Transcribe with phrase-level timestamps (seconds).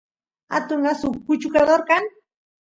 [0.55, 2.03] atun lasu kuchukador kan